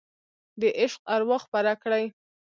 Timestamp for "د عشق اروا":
0.61-1.37